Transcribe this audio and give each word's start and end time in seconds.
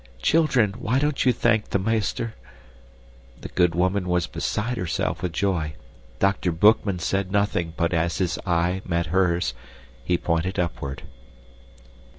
Children, 0.23 0.73
why 0.79 0.97
don't 0.97 1.27
you 1.27 1.31
thank 1.31 1.69
the 1.69 1.77
meester?" 1.77 2.33
The 3.39 3.49
good 3.49 3.75
woman 3.75 4.09
was 4.09 4.25
beside 4.25 4.75
herself 4.75 5.21
with 5.21 5.31
joy. 5.31 5.75
Dr. 6.17 6.51
Boekman 6.51 6.97
said 6.99 7.31
nothing, 7.31 7.73
but 7.77 7.93
as 7.93 8.17
his 8.17 8.39
eye 8.43 8.81
met 8.83 9.05
hers, 9.13 9.53
he 10.03 10.17
pointed 10.17 10.57
upward. 10.57 11.03